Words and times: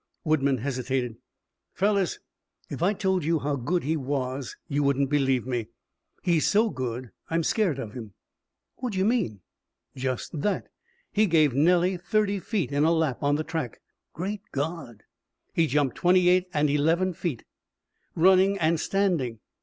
Woodman 0.23 0.57
hesitated. 0.57 1.17
"Fellows, 1.73 2.17
if 2.71 2.81
I 2.81 2.93
told 2.93 3.23
you 3.23 3.37
how 3.37 3.55
good 3.55 3.83
he 3.83 3.95
was, 3.95 4.57
you 4.67 4.81
wouldn't 4.81 5.11
believe 5.11 5.45
me. 5.45 5.67
He's 6.23 6.47
so 6.47 6.71
good 6.71 7.11
I'm 7.29 7.43
scared 7.43 7.77
of 7.77 7.93
him." 7.93 8.15
"Whaddaya 8.81 9.05
mean?" 9.05 9.41
"Just 9.95 10.41
that. 10.41 10.69
He 11.11 11.27
gave 11.27 11.53
Nellie 11.53 11.97
thirty 11.97 12.39
feet 12.39 12.71
in 12.71 12.83
a 12.83 12.91
lap 12.91 13.21
on 13.21 13.35
the 13.35 13.43
track." 13.43 13.79
"Great 14.11 14.41
God!" 14.51 15.03
"He 15.53 15.67
jumped 15.67 15.97
twenty 15.97 16.29
eight 16.29 16.47
and 16.51 16.67
eleven 16.67 17.13
feet 17.13 17.43
running 18.15 18.57
and 18.57 18.79
standing. 18.79 19.39